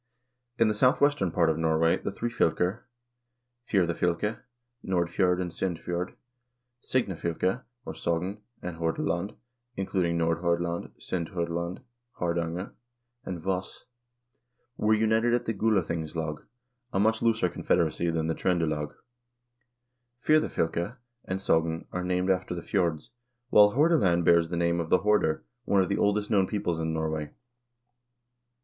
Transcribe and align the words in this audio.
In 0.57 0.67
the 0.67 0.73
southwestern 0.73 1.29
part 1.29 1.51
of 1.51 1.59
Norway 1.59 1.97
the 1.97 2.11
three 2.11 2.31
fylker, 2.31 2.85
FirSafylke 3.71 4.39
(Nordfjord 4.83 5.39
and 5.39 5.51
S0ndfjord), 5.51 6.15
Sygnafylke, 6.81 7.63
or 7.85 7.93
Sogn, 7.93 8.39
and 8.63 8.77
Hordaland 8.77 9.35
(including 9.77 10.17
Nordhordland, 10.17 10.89
S0ndhordland, 10.99 11.83
Hardanger, 12.17 12.71
and 13.25 13.39
Voss) 13.39 13.85
were 14.75 14.95
united 14.95 15.35
in 15.35 15.43
the 15.43 15.53
Gulathingslag, 15.53 16.47
a 16.91 16.99
much 16.99 17.21
looser 17.21 17.47
confederacy 17.47 18.09
than 18.09 18.25
the 18.25 18.33
Tr0ndelag. 18.33 18.95
FirtSafylke 20.19 20.97
and 21.25 21.39
Sogn 21.39 21.85
are 21.91 22.03
named 22.03 22.31
after 22.31 22.55
the 22.55 22.63
fjords, 22.63 23.11
while 23.51 23.73
Hordaland 23.73 24.23
bears 24.25 24.49
the 24.49 24.57
name 24.57 24.79
of 24.79 24.89
the 24.89 25.03
Horder, 25.03 25.45
one 25.65 25.83
of 25.83 25.89
the 25.89 25.97
oldest 25.99 26.31
known 26.31 26.47
peoples 26.47 26.79
in 26.79 26.91
Norway. 26.91 27.29